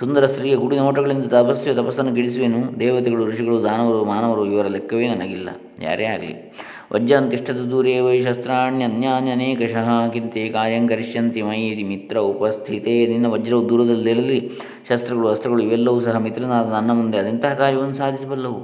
ಸುಂದರ 0.00 0.26
ಸ್ತ್ರೀಯ 0.26 0.56
ಗುಡಿ 0.56 0.76
ನೋಟಗಳಿಂದ 0.76 1.24
ತಪಸ್ಸು 1.24 1.74
ತಪಸ್ಸನ್ನು 1.74 2.12
ಗಿಡಿಸುವೆನು. 2.12 2.80
ದೇವತೆಗಳು, 2.80 3.26
ಋಷಿಗಳು, 3.26 3.62
ದಾನವರು, 3.62 4.04
ಮಾನವರು 4.04 4.46
ಇವರ 4.46 4.66
ಲೆಕ್ಕವೇ 4.66 5.08
ನನಗಿಲ್ಲ. 5.08 5.48
ಯಾರೇ 5.82 6.04
ಆಗಲಿ. 6.04 6.52
ವಜ್ರಂತಿಷ್ಠದ 6.92 7.56
ದೂರೇ 7.56 8.00
ವೈ 8.00 8.20
ಶಸ್ತ್ರಾಣ್ಯನ್ಯಾನ್ಯನೇಕಶಃ 8.20 10.08
ಕಿಂತೆ 10.08 10.48
ಕಾರ್ಯಂ 10.48 10.88
ಕರಿಷ್ಯಂತಿ 10.88 11.42
ಮೈ 11.42 11.82
ಮಿತ್ರ 11.82 12.16
ಉಪಸ್ಥಿತೇ. 12.16 13.06
ನಿನ್ನ 13.06 13.26
ವಜ್ರವು 13.26 13.68
ದೂರದಲ್ಲಿರಲಿ 13.68 14.50
ಶಸ್ತ್ರಗಳು, 14.88 15.28
ಅಸ್ತ್ರಗಳು 15.28 15.62
ಇವೆಲ್ಲವೂ 15.62 16.00
ಸಹ 16.00 16.16
ಮಿತ್ರನಾದ 16.16 16.72
ನನ್ನ 16.72 16.90
ಮುಂದೆ 16.92 17.18
ಅದೆಂತಹ 17.18 17.54
ಕಾರ್ಯವನ್ನು 17.54 17.94
ಸಾಧಿಸಬಲ್ಲವು. 17.94 18.60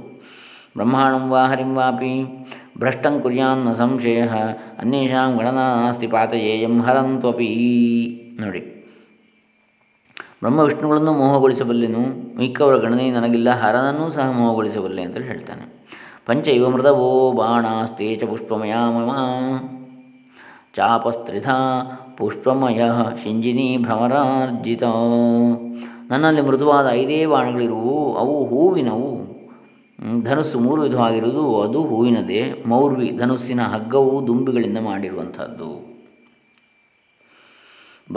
ಬ್ರಹ್ಮಾಣಂ 0.75 1.29
ವಾ 1.29 1.45
ಹರಿಂ 1.45 1.73
ವಾಪಿ. 1.73 2.23
ಭ್ರಷ್ಟಂ 2.79 3.21
ಕುರ್ಯಾನ್ನ 3.21 3.73
ಸಂಶಯ. 3.73 4.21
ಅನ್ಯೇಷಾಂ 4.79 5.37
ಗಣನಾ 5.37 5.85
ನಾಸ್ತಿ 5.85 6.07
ಪಾತಯೇಯಂ 6.07 6.81
ಹರಂತ್ವಪಿ 6.81 7.49
ನೋಡಿ. 8.39 8.76
ಬ್ರಹ್ಮ 10.41 10.59
ವಿಷ್ಣುಗಳನ್ನು 10.59 11.13
ಮೋಹಗೊಳಿಸಬಲ್ಲೆನು, 11.13 12.37
ಮಿಕ್ಕವರ 12.37 12.75
ಗಣನೆ 12.75 13.11
ನನಗಿಲ್ಲ, 13.11 13.49
ಹರನನ್ನೂ 13.49 14.09
ಸಹ 14.09 14.31
ಮೋಹಗೊಳಿಸಬಲ್ಲೆ 14.31 15.01
ಅಂತೇಳಿ 15.01 15.25
ಹೇಳ್ತಾನೆ. 15.25 15.77
ಪಂಚೈವ 16.25 16.69
ಮೃದವೋ 16.69 17.31
ಬಾಣಾಸ್ತೆ 17.31 18.15
ಚ 18.15 18.23
ಪುಷ್ಪಮಯ 18.23 18.73
ಮಮ 18.73 19.11
ಚಾಪಸ್ತ್ರಿಧ 20.75 21.49
ಪುಷ್ಪಮಯ 22.17 22.81
ಶಿಂಜಿನಿ 23.23 23.77
ಭ್ರಮರಾರ್ಜಿತ. 23.77 24.83
ನನ್ನಲ್ಲಿ 26.11 26.41
ಮೃದುವಾದ 26.41 26.87
ಐದೇ 26.89 27.25
ಬಾಣಗಳಿರುವು, 27.25 28.15
ಅವು 28.15 28.45
ಹೂವಿನವು. 28.45 29.17
ಧನುಸ್ಸು 30.23 30.59
ಮೂರು 30.59 30.81
ವಿಧವಾಗಿರುವುದು, 30.81 31.61
ಅದು 31.61 31.83
ಹೂವಿನದೇ. 31.83 32.63
ಮೌರ್ವಿ 32.67 33.17
ಧನುಸ್ಸಿನ 33.17 33.61
ಹಗ್ಗವು 33.61 34.27
ದುಂಬಿಗಳಿಂದ 34.27 34.77
ಮಾಡಿರುವಂಥದ್ದು. 34.77 35.96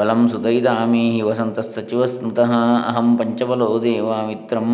ಬಲಂ 0.00 0.20
ಸುದೈದಾಮಿ 0.32 1.04
ಹಿ 1.14 1.22
ಸಚಿವ 1.76 2.04
ಸ್ಮೃತಃ 2.12 2.52
ಅಹಂ 2.90 3.08
ಪಂಚಬಲೋ 3.18 3.70
ದೇವ 3.84 4.10
ಮಿತ್ರಂ 4.28 4.70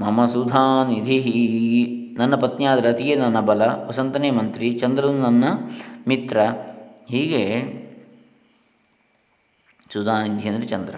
ಮಮ 0.00 0.24
ಸುಧಾನಿಧಿ 0.32 1.18
ನನ್ನ 2.18 2.34
ಪತ್ನಿಯಾದ 2.42 2.80
ರತಿಯೇ 2.84 3.14
ನನ್ನ 3.22 3.38
ಬಲ 3.48 3.62
ವಸಂತನೇ 3.88 4.30
ಮಂತ್ರಿ 4.38 4.68
ಚಂದ್ರನು 4.82 5.18
ನನ್ನ 5.22 5.44
ಮಿತ್ರ 6.08 6.38
ಹೀಗೆ 7.10 7.42
ಸುಧಾನಿಧಿ 9.92 10.48
ಅಂದರೆ 10.48 10.66
ಚಂದ್ರ. 10.66 10.94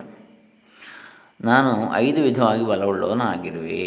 ನಾನು 1.49 1.73
ಐದು 1.95 2.21
ವಿಧವಾಗಿ 2.23 2.65
ಬಲವುಳ್ಳವನಾಗಿರುವೆ 2.67 3.83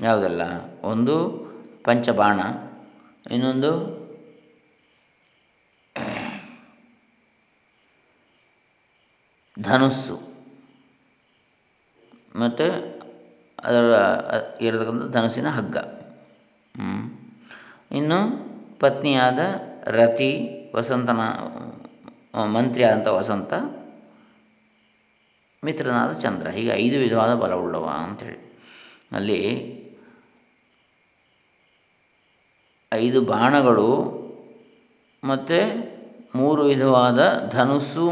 ಯಾವುದಲ್ಲ? 0.00 0.42
ಒಂದು 0.92 1.16
ಪಂಚಬಾಣ. 1.84 2.40
ಇನ್ನೊಂದು. 3.30 4.02
ಧನುಸ್ಸು. 9.62 10.20
ಮತ್ತು 12.36 12.64
ಅದರ, 13.64 13.94
ಇರತಕ್ಕಂಥ 14.60 15.12
ಧನುಸ್ಸಿನ 15.12 15.48
ಹಗ್ಗ. 15.48 15.76
ಇನ್ನು 17.94 18.18
ಪತ್ನಿಯಾದ 18.78 19.38
ರತಿ, 19.84 20.48
ವಸಂತನ, 20.76 21.20
ಮಂತ್ರಿ 22.44 22.84
ಆದಂಥ 22.84 23.06
ವಸಂತ, 23.06 23.52
ಮಿತ್ರನಾದ 25.64 26.12
ಚಂದ್ರ. 26.12 26.50
ಹೀಗೆ 26.50 26.70
ಐದು 26.70 26.98
ವಿಧವಾದ 26.98 27.34
ಬಲವುಳ್ಳವ 27.34 27.86
ಅಂಥೇಳಿ 27.86 28.52
ಅಲ್ಲಿ 29.12 29.81
ಐದು 32.92 33.20
ಬಾಣಗಳು 33.22 34.22
ಮತ್ತು 35.24 35.58
ಮೂರು 36.34 36.62
ವಿಧವಾದ 36.62 37.50
ಧನುಸ್ಸು 37.52 38.10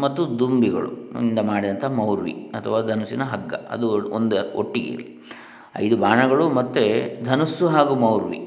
ಮತ್ತು 0.00 0.38
ದುಂಬಿಗಳು 0.38 0.90
ಇಂದ 1.20 1.38
ಮಾಡಿದಂಥ 1.38 1.84
ಮೌರ್ವಿ 1.84 2.32
ಅಥವಾ 2.32 2.80
ಧನುಸಿನ 2.80 3.22
ಹಗ್ಗ. 3.22 3.54
ಅದು 3.54 4.10
ಒಂದು 4.10 4.54
ಒಟ್ಟಿಗೆ 4.54 5.18
ಐದು 5.76 5.96
ಬಾಣಗಳು 5.96 6.50
ಮತ್ತು 6.50 6.82
ಧನುಸ್ಸು 7.24 7.68
ಹಾಗೂ 7.68 7.94
ಮೌರ್ವಿ 7.94 8.38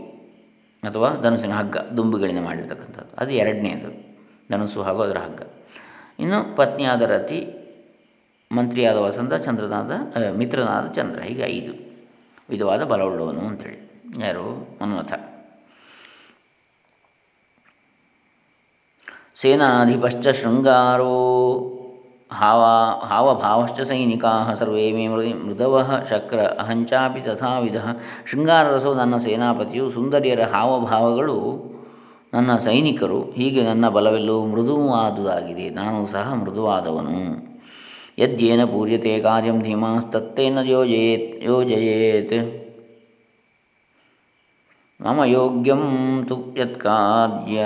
ಅಥವಾ 0.84 1.10
ಧನುಸಿನ 1.22 1.54
ಹಗ್ಗ, 1.54 1.78
ದುಂಬಿಗಳಿಂದ 1.78 2.46
ಮಾಡಿರ್ತಕ್ಕಂಥದ್ದು. 2.46 3.22
ಅದು 3.22 3.32
ಎರಡನೇದು, 3.32 4.18
ಧನುಸ್ಸು 4.52 4.82
ಹಾಗೂ 4.84 5.02
ಅದರ 5.02 5.18
ಹಗ್ಗ. 5.18 5.42
ಇನ್ನು 6.20 6.56
ಪತ್ನಿಯಾದ 6.56 7.02
ರತಿ, 7.02 7.58
ಮಂತ್ರಿಯಾದ 8.52 8.98
ವಸಂತ, 8.98 9.34
ಚಂದ್ರನಾದ 9.34 9.92
ಮಿತ್ರನಾದ 10.36 10.92
ಚಂದ್ರ. 10.92 11.22
ಹೀಗೆ 11.22 11.42
ಐದು 11.42 11.74
ವಿಧವಾದ 12.50 12.84
ಬಲವುಳ್ಳವನು 12.84 13.40
ಅಂತೇಳಿ. 13.40 13.92
ಯಾರು? 14.26 14.78
ಮನ್ಮಥ. 14.82 15.31
ಸೇನಾಧಿಪಶ್ಚ 19.42 20.28
ಶೃಂಗಾರೋ 20.28 21.14
ಹಾವ 22.32 22.62
ಹಾವಭಾವಶ್ಚ 23.06 23.82
ಸೈನಿಕಾ 23.82 24.54
ಸರ್ವೇ 24.54 24.92
ಮೇ 24.92 25.08
ಮೃದಿ 25.08 25.34
ಮೃದವ 25.34 26.04
ಶಕ್ರ 26.10 26.40
ಅಹಂಚಾಪಿ 26.40 27.20
ತಥಾವಿಧ 27.20 27.78
ಶೃಂಗಾರರಸವು 28.32 28.94
ನನ್ನ 28.94 29.18
ಸೇನಾಪತಿಯು, 29.18 29.92
ಸುಂದರಿಯರ 29.92 30.42
ಹಾವಭಾವಗಳು 30.44 31.38
ನನ್ನ 32.34 32.58
ಸೈನಿಕರು, 32.58 33.22
ಹೀಗೆ 33.22 33.64
ನನ್ನ 33.64 33.90
ಬಲವೆಲ್ಲವೂ 33.90 34.46
ಮೃದುವಾದುದಾಗಿದೆ, 34.46 35.70
ನಾನು 35.70 36.08
ಸಹ 36.08 36.34
ಮೃದುವಾದವನು. 36.34 37.16
ಯದ್ಯೇನ 38.18 38.64
ಪೂರ್ಯತೆ 38.64 39.20
ಕಾರ್ಯಂ 39.20 39.62
ಧೀಮಾಸ್ತತ್ತೇನ 39.62 40.58
ಯೋಜಯೇತ್ 40.64 41.46
ಯೋಜಯೇತ್। 41.46 42.38
ಮಮ 45.02 45.24
ಯೋಗ್ಯಂ 45.24 45.84
ತು 46.28 46.56
ಯತ್ಕಾರ್ಯ। 46.58 47.66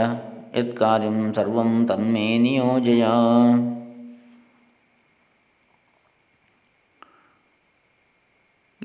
ಯತ್ಕಾರ್ಯಂ 0.56 1.34
ಸರ್ವಂ 1.34 1.86
ತನ್ಮೇ 1.86 2.38
ನಿಯೋಜಯ 2.38 3.06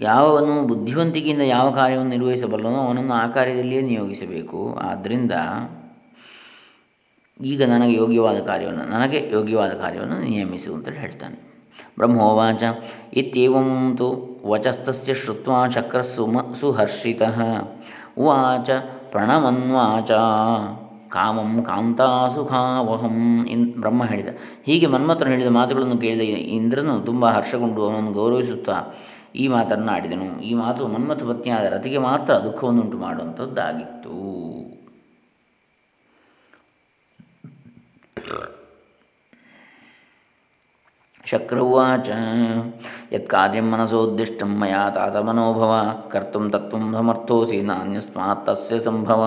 ಯಾವನು 0.02 0.62
ಬುದ್ಧಿವಂತಿಕೆಯಿಂದ 0.66 1.42
ಯಾವ 1.42 1.74
ಕಾರ್ಯವನ್ನು 1.74 2.10
ನಿರ್ವಹಿಸಬಲ್ಲನೋ 2.10 2.76
ಅವನನ್ನು 2.76 3.14
ಆ 3.14 3.26
ಕಾರ್ಯದಲ್ಲಿಯೇ 3.26 3.82
ನಿಯೋಗಿಸಬೇಕು. 3.82 4.74
ಆದ್ದರಿಂದ 4.74 5.32
ಈಗ 7.40 7.62
ನನಗೆ 7.62 7.96
ಯೋಗ್ಯವಾದ 7.96 8.40
ಕಾರ್ಯವನ್ನು, 8.40 8.84
ನನಗೆ 8.84 9.30
ಯೋಗ್ಯವಾದ 9.32 9.70
ಕಾರ್ಯವನ್ನು 9.70 10.20
ನಿಯಮಿಸು 10.20 10.74
ಅಂತೇಳಿ 10.74 10.98
ಹೇಳ್ತಾನೆ. 10.98 11.50
ಬ್ರಹ್ಮೋವಾಚ 11.98 12.62
ಇತ್ಯಂ 13.12 13.96
ತು 13.96 14.40
ವಚಸ್ತಸ್ಯ 14.46 15.14
ಚಕ್ರ 15.72 16.00
ಸುಮ 16.00 16.54
ಸುಹರ್ಷಿತ, 16.60 17.22
ಉವಾಚ 18.18 18.70
ಪ್ರಣಮನ್ವಾಚ. 19.10 20.10
ಕಾಮಂ 21.10 21.64
ಕಾಂತಾಸುಖಾವಹಂ 21.64 23.46
ಇನ್ 23.46 23.74
ಬ್ರಹ್ಮ 23.74 24.04
ಹೇಳಿದ. 24.04 24.28
ಹೀಗೆ 24.64 24.86
ಮನ್ಮಥನು 24.86 25.30
ಹೇಳಿದ 25.30 25.48
ಮಾತುಗಳನ್ನು 25.48 25.98
ಕೇಳಿದ 25.98 26.36
ಇಂದ್ರನು 26.38 27.00
ತುಂಬ 27.00 27.26
ಹರ್ಷಗೊಂಡು 27.26 27.86
ಅವನನ್ನು 27.86 28.12
ಗೌರವಿಸುತ್ತಾ 28.12 28.82
ಈ 29.34 29.48
ಮಾತನ್ನು 29.48 29.92
ಆಡಿದನು. 29.92 30.42
ಈ 30.42 30.54
ಮಾತು 30.54 30.88
ಮನ್ಮಥ 30.88 31.22
ಪತ್ನಿಯಾದ 31.22 31.66
ರತಿಗೆ 31.66 31.98
ಮಾತ್ರ 31.98 32.34
ದುಃಖವನ್ನುಂಟು 32.38 32.98
ಮಾಡುವಂಥದ್ದಾಗಿತ್ತು. 32.98 34.16
ಶಕ್ರವಾಚ, 41.24 42.10
ಯತ್ಕಾರ್ಯಂ 43.12 43.66
ಮನಸೋದ್ದಿಷ್ಟ 43.70 44.42
ಮಯಾ 44.42 44.90
ತಾತ 44.90 45.16
ಮನೋಭವ 45.16 45.72
ಕರ್ತು 46.10 46.50
ತತ್ವ 46.50 46.78
ಸಮರ್ಥೋಸಿ 46.92 47.68
ತಸ್ಯ 48.44 48.78
ಸಂಭವ. 48.78 49.22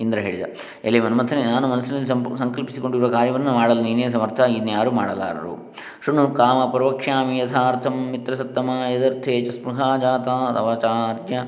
ಇಂದ್ರ 0.00 0.18
ಹೇಳಿದ 0.18 0.44
ಎಲೆ 0.84 1.00
ಮನ್ಮಥನೇ 1.00 1.42
ನಾನು 1.42 1.68
ಮನಸ್ಸಿನಲ್ಲಿ 1.68 2.08
ಸಂಪ, 2.08 2.38
ಸಂಕಲ್ಪಿಸಿಕೊಂಡಿರುವ 2.38 3.10
ಕಾರ್ಯವನ್ನು 3.10 3.52
ಮಾಡಲು 3.52 3.82
ನೀನೇ 3.82 4.08
ಸಮರ್ಥ, 4.08 4.40
ಇನ್ಯಾರು 4.40 4.90
ಮಾಡಲಾರರು. 4.90 5.74
ಶೃಣು 6.04 6.28
ಕಾಮ 6.28 6.70
ಪ್ರವಕ್ಷ್ಯಾಮಿ 6.70 7.38
ಯಥಾರ್ಥಂ 7.38 8.10
ಮಿತ್ರಸತ್ತಮ 8.10 8.70
ಯದರ್ಥೇ 8.88 9.44
ಚ 9.44 9.48
ಸ್ಪೃಹಾ 9.50 9.96
ಜಾತ 9.96 10.28
ತವಚಾರ್ಯ 10.54 11.42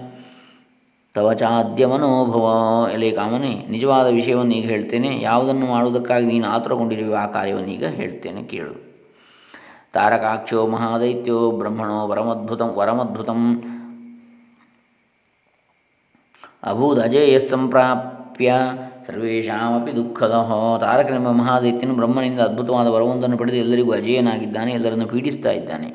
ತವಚಾದ್ಯ 1.15 1.87
ಮನೋಭವ. 1.87 2.47
ಎಲೆ 2.93 3.11
ಕಾಮನೆ, 3.11 3.67
ನಿಜವಾದ 3.71 4.07
ವಿಷಯವನ್ನು 4.07 4.55
ಈಗ 4.55 4.67
ಹೇಳ್ತೇನೆ, 4.69 5.21
ಯಾವುದನ್ನು 5.23 5.67
ಮಾಡುವುದಕ್ಕಾಗಿ 5.67 6.27
ನೀನು 6.27 6.49
ಆತುರಗೊಂಡಿರುವ 6.49 7.17
ಆ 7.23 7.27
ಕಾರ್ಯವನ್ನು 7.27 7.69
ಈಗ 7.69 7.87
ಹೇಳ್ತೇನೆ 7.87 8.43
ಕೇಳು. 8.43 8.75
ತಾರಕಾಕ್ಷೋ 9.93 10.67
ಮಹಾದೈತ್ಯೋ 10.67 11.51
ಬ್ರಹ್ಮಣೋ 11.51 12.07
ವರಮದ್ಭುತಂ 12.07 12.67
ವರಮದ್ಭುತಂ. 12.67 13.63
ಅಭೂದಜೇಯ 16.63 17.39
ಸಂಪ್ರಾಪ್ಯ 18.37 18.55
ಸರ್ವೇಷಾಮಪಿ 19.07 19.93
ದುಃಖದ. 19.97 20.35
ತಾರಕನೆಂಬ 20.81 21.31
ಮಹಾದೈತ್ಯನು 21.41 21.95
ಬ್ರಹ್ಮನಿಂದ 21.95 22.41
ಅದ್ಭುತವಾದ 22.41 22.89
ವರವೊಂದನ್ನು 22.95 23.37
ಪಡೆದು 23.41 23.57
ಎಲ್ಲರಿಗೂ 23.57 23.93
ಅಜೇಯನಾಗಿದ್ದಾನೆ 23.93 24.73
ಎಲ್ಲರನ್ನು 24.73 25.07
ಪೀಡಿಸ್ತಾ 25.13 25.51
ಇದ್ದಾನೆ. 25.51 25.89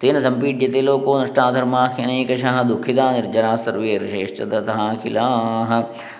ತೇನ 0.00 0.18
ಸಂಪೀಡ್ಯತೆ 0.18 0.80
ಲೋಕೋ 0.80 1.20
ನಷ್ಟಾಧರ್ಮ 1.20 1.76
ಅನೇಕಶಃ 1.78 2.62
ದುಃಖಿತ 2.62 2.98
ನಿರ್ಜರಾ 2.98 3.54
ಸರ್ವೇ 3.54 3.98
ಋಷೇಶ್ಚ 3.98 4.40
ತತಃ 4.40 4.80
ಅಖಿಲಾಹ 4.90 5.72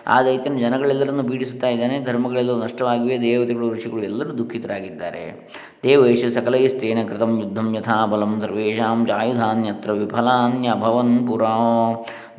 ಆ 0.07 0.23
ದೈತ್ಯನು 0.23 0.59
ಜನಗಳೆಲ್ಲರನ್ನು 0.59 1.25
ಪೀಡಿಸುತ್ತಾ 1.25 1.69
ಇದ್ದಾನೆ, 1.69 2.05
ಧರ್ಮಗಳೆಲ್ಲವೂ 2.05 2.63
ನಷ್ಟವಾಗಿವೆ, 2.63 3.21
ದೇವತೆಗಳು, 3.21 3.73
ಋಷಿಗಳು 3.73 4.03
ಎಲ್ಲರೂ 4.03 4.39
ದುಃಖಿತರಾಗಿದ್ದಾರೆ. 4.39 5.51
ದೇವೇಶ 5.83 6.25
ಸಕಲೈಸ್ತೇನ 6.25 6.99
ಕೃತಂ 7.09 7.39
ಯುದ್ಧಂ 7.39 7.77
ಯಥಾ 7.77 8.07
ಬಲಂ 8.07 8.41
ಸರ್ವೇಷಾಂ 8.41 9.07
ಚಾಯುಧಾನ್ಯತ್ರ 9.07 9.93
ವಿಫಲಾನ್ಯಭವನ್ 9.93 11.29
ಪುರಾ. 11.29 11.57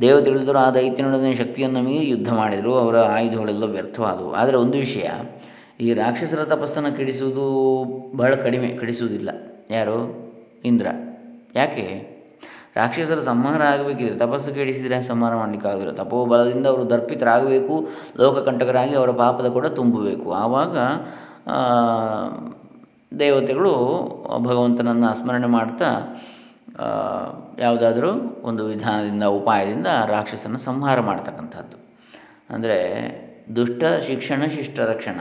ದೇವತೆಗಳೆಲ್ಲರೂ 0.01 0.59
ಆ 0.59 0.69
ದೈತ್ಯನೊಡನೆ 0.69 1.33
ಶಕ್ತಿಯನ್ನು 1.33 1.81
ಮೀರಿ 1.81 2.09
ಯುದ್ಧ 2.09 2.33
ಮಾಡಿದರು, 2.33 2.73
ಅವರ 2.73 2.97
ಆಯುಧಗಳೆಲ್ಲ 2.99 3.63
ವ್ಯರ್ಥವಾದವು. 3.63 4.33
ಆದರೆ 4.33 4.57
ಒಂದು 4.57 4.77
ವಿಷಯ, 4.77 5.09
ಈ 5.81 5.93
ರಾಕ್ಷಸರ 5.93 6.43
ತಪಸ್ಸನ್ನು 6.43 6.97
ಕೆಡಿಸುವುದು 6.97 8.15
ಬಹಳ 8.17 8.35
ಕಡಿಮೆ, 8.35 8.67
ಕೆಡಿಸುವುದಿಲ್ಲ. 8.67 9.29
ಯಾರು? 9.71 9.97
ಇಂದ್ರ. 10.65 10.87
ಯಾಕೆ? 11.55 11.85
ರಾಕ್ಷಸರ 12.75 13.19
ಸಂಹಾರ 13.27 13.61
ಆಗಬೇಕಿದ್ರೆ 13.73 14.15
ತಪಸ್ಸು 14.19 14.49
ಕೇಳಿಸಿದರೆ 14.53 14.95
ಸಂಹಾರ 15.09 15.33
ಮಾಡಲಿಕ್ಕಾಗಿಲ್ಲ 15.41 15.91
ತಪೋಬಲದಿಂದ 16.01 16.65
ಅವರು 16.67 16.83
ದರ್ಪಿತರಾಗಬೇಕು, 16.89 17.75
ಲೋಕಕಂಟಕರಾಗಿ 18.21 18.93
ಅವರ 18.95 19.11
ಪಾಪದ 19.21 19.49
ಕೂಡ 19.57 19.67
ತುಂಬಬೇಕು. 19.79 20.27
ಆವಾಗ 20.33 20.75
ದೇವತೆಗಳು 23.19 23.73
ಭಗವಂತನನ್ನು 24.47 25.09
ಸ್ಮರಣೆ 25.19 25.49
ಮಾಡ್ತಾ 25.57 25.89
ಯಾವುದಾದ್ರೂ 27.59 28.11
ಒಂದು 28.43 28.63
ವಿಧಾನದಿಂದ, 28.65 29.25
ಉಪಾಯದಿಂದ 29.39 29.89
ರಾಕ್ಷಸನ 30.07 30.57
ಸಂಹಾರ 30.69 30.99
ಮಾಡ್ತಕ್ಕಂಥದ್ದು. 31.09 31.77
ಅಂದರೆ 32.53 32.79
ದುಷ್ಟ 33.55 33.83
ಶಿಕ್ಷಣ, 34.07 34.41
ಶಿಷ್ಟ 34.55 34.77
ರಕ್ಷಣ 34.91 35.19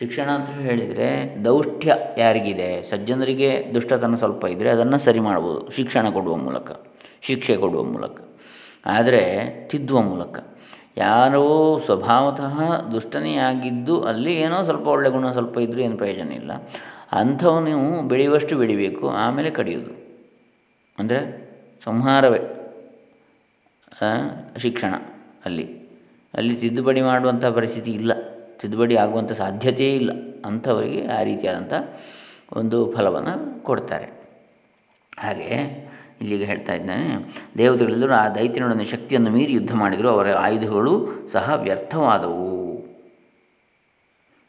ಶಿಕ್ಷಣ 0.00 0.28
ಅಂತ 0.38 0.50
ಹೇಳಿದರೆ 0.66 1.08
ದೌಷ್ಟ್ಯ 1.46 1.94
ಯಾರಿಗಿದೆ? 2.18 2.68
ಸಜ್ಜನರಿಗೆ 2.90 3.50
ದುಷ್ಟತನ 3.74 4.14
ಸ್ವಲ್ಪ 4.22 4.44
ಇದ್ದರೆ 4.52 4.68
ಅದನ್ನು 4.74 4.98
ಸರಿ 5.06 5.20
ಮಾಡ್ಬೋದು. 5.26 5.60
ಶಿಕ್ಷಣ 5.76 6.04
ಕೊಡುವ 6.16 6.34
ಮೂಲಕ, 6.44 6.68
ಶಿಕ್ಷೆ 7.28 7.56
ಕೊಡುವ 7.64 7.82
ಮೂಲಕ. 7.94 8.16
ಆದರೆ 8.94 9.22
ತಿದ್ದುವ 9.70 10.00
ಮೂಲಕ. 10.12 10.36
ಯಾರೋ 10.96 11.44
ಸ್ವಭಾವತಃ 11.86 12.56
ದುಷ್ಟನೇ 12.94 13.34
ಅಲ್ಲಿ 14.10 14.32
ಏನೋ 14.44 14.58
ಸ್ವಲ್ಪ 14.68 14.86
ಒಳ್ಳೆ 14.94 15.10
ಗುಣ 15.16 15.26
ಸ್ವಲ್ಪ 15.36 15.56
ಇದ್ದರೂ 15.66 15.82
ಏನು 15.88 15.98
ಪ್ರಯೋಜನ 16.02 16.32
ಇಲ್ಲ. 16.40 16.52
ಅಂಥವು 17.20 17.58
ನೀವು 17.68 17.84
ಬೆಳೆಯುವಷ್ಟು 18.10 18.54
ಬೆಳಿಬೇಕು, 18.62 19.04
ಆಮೇಲೆ 19.24 19.50
ಕಡಿಯೋದು 19.60 19.92
ಅಂದರೆ 20.98 21.20
ಸಂಹಾರವೇ 21.84 22.42
ಶಿಕ್ಷಣ 24.64 24.94
ಅಲ್ಲಿ. 25.46 25.66
ಅಲ್ಲಿ 26.34 26.54
ತಿದ್ದುಪಡಿ 26.62 27.00
ಮಾಡುವಂಥ 27.10 27.44
ಪರಿಸ್ಥಿತಿ 27.56 27.90
ಇಲ್ಲ. 28.00 28.12
ತಿದ್ದುಪಡಿ 28.60 28.96
ಆಗುವಂಥ 28.96 29.32
ಸಾಧ್ಯತೆಯೇ 29.32 29.92
ಇಲ್ಲ 29.96 30.10
ಅಂಥವರಿಗೆ 30.46 31.02
ಆ 31.16 31.20
ರೀತಿಯಾದಂಥ 31.22 31.72
ಒಂದು 32.58 32.78
ಫಲವನ್ನು 32.92 33.34
ಕೊಡ್ತಾರೆ. 33.62 34.08
ಹಾಗೆ 35.18 35.48
ಇಲ್ಲಿಗೆ 36.20 36.44
ಹೇಳ್ತಾ 36.44 36.72
ಇದ್ದಾನೆ, 36.74 37.06
ದೇವತೆಗಳೆಲ್ಲರೂ 37.58 38.14
ಆ 38.14 38.24
ದೈತ್ಯನೊಡನೆ 38.28 38.84
ಶಕ್ತಿಯನ್ನು 38.84 39.30
ಮೀರಿ 39.30 39.52
ಯುದ್ಧ 39.52 39.72
ಮಾಡಿದರೂ 39.72 40.08
ಅವರ 40.08 40.28
ಆಯುಧಗಳು 40.36 40.92
ಸಹ 41.32 41.54
ವ್ಯರ್ಥವಾದವು. 41.62 42.48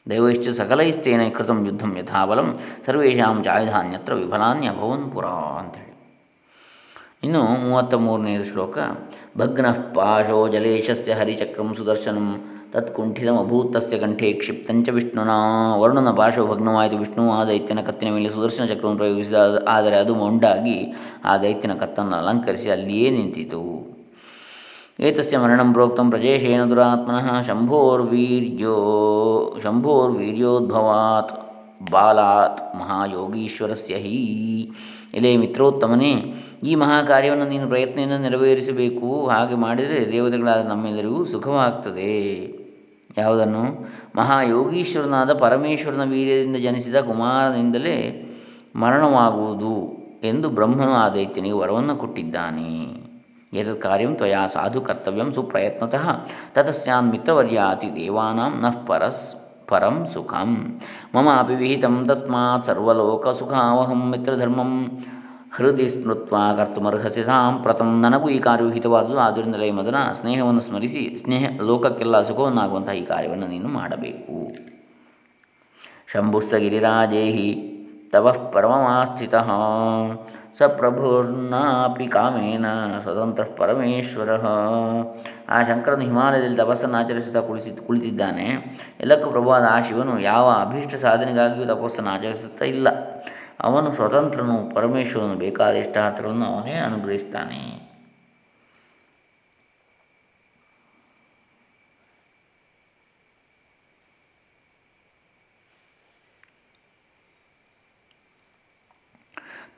ದೈವೈಶ್ಚ 0.10 0.50
ಸಕಲೈಸ್ತೇನೆ 0.50 1.30
ಕೃತ 1.30 1.52
ಯುದ್ಧಂ 1.66 1.92
ಯಥಾಬಲಂ, 1.98 2.48
ಸರ್ವೇಷಾಂ 2.86 3.38
ಚಾಯುಧಾನ್ಯತ್ರ 3.44 4.14
ವಿಫಲಾನ್ಯಭವನ್ 4.14 5.06
ಪುರ 5.14 5.26
ಅಂತೇಳಿ. 5.60 5.94
ಇನ್ನು 7.24 7.42
ಮೂವತ್ತ 7.64 7.94
ಮೂರನೆಯ 8.06 8.40
ಶ್ಲೋಕ, 8.44 8.78
ಭಗ್ನಃ 9.38 9.78
ಪಾಶೋ 9.96 10.40
ಜಲೇಶಸ್ಯ 10.48 11.14
ಹರಿಚಕ್ರಂ 11.14 11.70
ಸುದರ್ಶನಂ 11.76 12.28
ತತ್ಕುಂಠಿತಮಭೂತಸ್ಯ 12.74 13.98
ಕಂಠೆ 13.98 14.34
ಕ್ಷಿಪ್ತಂಚ 14.34 14.90
ವಿಷ್ಣುನ 14.90 15.30
ವರುಣನ 15.78 16.12
ಪಾರ್ಶ್ವ 16.12 16.46
ಭಗ್ನವಾಯಿತು 16.48 16.98
ವಿಷ್ಣು 16.98 17.32
ಆ 17.32 17.46
ದೈತ್ಯನ 17.46 17.82
ಕತ್ತಿನ 17.82 18.14
ಮೇಲೆ 18.14 18.30
ಸುದರ್ಶನ 18.30 18.66
ಚಕ್ರವನ್ನು 18.66 18.98
ಪ್ರಯೋಗಿಸಿದ 18.98 19.66
ಆದರೆ 19.68 19.96
ಅದು 19.96 20.16
ಮೊಂಡಾಗಿ 20.16 20.94
ಆ 21.26 21.38
ದೈತ್ಯನ 21.38 21.74
ಕತ್ತನ್ನು 21.74 22.16
ಅಲಂಕರಿಸಿ 22.16 22.70
ಅಲ್ಲಿಯೇ 22.70 23.10
ನಿಂತಿತು. 23.10 23.92
ಏತಸ್ಯ 25.00 25.38
ಮರಣಂ 25.38 25.74
ಪ್ರೋಕ್ತಂ 25.74 26.10
ಪ್ರಜೇಶೇನ 26.10 26.64
ದುರಾತ್ಮನಃ 26.64 27.42
ಶಂಭೋರ್ವೀರ್ಯೋ, 27.42 28.76
ಶಂಭೋರ್ವೀರ್ಯೋದ್ಭವಾತ್ 29.64 31.34
ಬಾಲಾತ್ 31.92 32.76
ಮಹಾಯೋಗೀಶ್ವರಸ್ಯ 32.76 33.96
ಹೀ. 33.96 34.70
ಎಲೆ 35.14 35.38
ಮಿತ್ರೋತ್ತಮನೇ, 35.38 36.36
ಈ 36.64 36.76
ಮಹಾಕಾರ್ಯವನ್ನು 36.76 37.50
ನೀನು 37.50 37.68
ಪ್ರಯತ್ನದಿಂದ 37.68 38.12
ನೆರವೇರಿಸಬೇಕು. 38.12 39.28
ಹಾಗೆ 39.28 39.56
ಮಾಡಿದರೆ 39.56 40.12
ದೇವತೆಗಳಾದ 40.12 40.68
ನಮ್ಮೆಲ್ಲರಿಗೂ 40.68 41.26
ಸುಖವಾಗ್ತದೆ. 41.26 42.61
ಯಾವುದನ್ನು? 43.18 43.64
ಮಹಾಯೋಗೀಶ್ವರನಾದ 44.16 45.34
ಪರಮೇಶ್ವರನ 45.34 46.02
ವೀರ್ಯದಿಂದ 46.10 46.56
ಜನಿಸಿದ 46.56 46.96
ಕುಮಾರನಿಂದಲೇ 46.96 48.28
ಮರಣವಾಗುವುದು 48.76 50.02
ಎಂದು 50.24 50.50
ಬ್ರಹ್ಮನು 50.50 50.94
ಆ 50.94 51.10
ದೈತ್ಯನಿಗೆ 51.10 51.56
ವರವನ್ನು 51.56 51.96
ಕೊಟ್ಟಿದ್ದಾನೆ. 51.96 53.02
ಏತತ್ 53.54 53.82
ಕಾರ್ಯಂ 53.82 54.16
ತ್ವಯಾ 54.16 54.48
ಸಾಧು 54.48 54.82
ಕರ್ತವ್ಯಂ 54.82 55.34
ಸುಪ್ರಯತ್ನತಃ 55.34 56.26
ತತಸ್ಯಾನ್ 56.54 57.10
ಮಿತ್ರವರ್ಯಾತಿ 57.10 57.96
ದೇವಾನಾಂ 57.96 58.62
ನಃ 58.62 58.86
ಪರಸ್ 58.86 59.36
ಪರಂ 59.68 60.08
ಸುಖಂ. 60.14 60.80
ಮಮ 61.16 61.28
ಅಪಿ 61.40 61.56
ವಿಹಿತಂ 61.56 62.06
ತಸ್ಮಾತ್ 62.08 62.66
ಸರ್ವಲೋಕಸುಖಾವಹಂ 62.66 64.12
ಮಿತ್ರಧರ್ಮಂ 64.12 65.04
ಹೃದಯ 65.56 65.88
ಸ್ಮೃತ್ವ 65.88 66.36
ಕರ್ತುಮರ್ಹಸಿ 66.58 67.24
ಸಾಂಪ್ರತಂ 67.24 68.02
ನನಗೂ 68.02 68.30
ಈ 68.30 68.40
ಕಾರ್ಯವು 68.40 68.70
ಹಿತವಾದುದು. 68.70 69.20
ಆದ್ದರಿಂದಲೇ 69.20 69.72
ಮದನ, 69.72 69.96
ಸ್ನೇಹವನ್ನು 70.14 70.60
ಸ್ಮರಿಸಿ, 70.60 71.18
ಸ್ನೇಹ 71.24 71.50
ಲೋಕಕ್ಕೆಲ್ಲ 71.62 72.22
ಸುಖವನ್ನಾಗುವಂತಹ 72.22 72.92
ಈ 72.92 73.06
ಕಾರ್ಯವನ್ನು 73.06 73.48
ನೀನು 73.48 73.68
ಮಾಡಬೇಕು. 73.68 74.56
ಶಂಭುಸ್ಸಗಿರಿರಾಜೇಹಿ 76.12 77.50
ತವ 78.12 78.32
ಪರಮಸ್ಥಿತ 78.54 79.36
ಸ 80.60 80.62
ಪ್ರಭುರ್ನಾಪಿ 80.64 82.08
ಕಾಮೇನ, 82.08 82.66
ಸ್ವತಂತ್ರ 83.04 83.44
ಪರಮೇಶ್ವರ. 83.44 84.32
ಆ 85.50 85.64
ಶಂಕರನು 85.64 86.02
ಹಿಮಾಲಯದಲ್ಲಿ 86.02 86.58
ತಪಸ್ಸನ್ನು 86.58 86.98
ಆಚರಿಸುತ್ತಾ 86.98 87.42
ಕುಳಿಸಿ, 87.42 87.88
ಕುಳಿತಿದ್ದಾನೆ. 87.88 88.48
ಎಲ್ಲಕ್ಕೂ 89.00 89.30
ಪ್ರಭುವಾದ 89.32 89.64
ಆ 89.72 89.80
ಶಿವನು 89.80 90.20
ಯಾವ 90.20 90.50
ಅಭೀಷ್ಟ 90.50 90.96
ಸಾಧನೆಗಾಗಿಯೂ 90.96 91.66
ತಪಸ್ಸನ್ನು 91.66 92.10
ಆಚರಿಸುತ್ತಾ 92.10 92.66
ಇಲ್ಲ. 92.66 92.88
ಅವನು 93.64 93.96
ಸ್ವತಂತ್ರನು 93.96 94.76
ಪರಮೇಶ್ವರನು 94.76 95.36
ಬೇಕಾದ 95.36 95.74
ಇಷ್ಟಾರ್ಥಗಳನ್ನು 95.74 96.46
ಅವನೇ 96.46 96.72
ಅನುಗ್ರಹಿಸ್ತಾನೆ. 96.72 97.91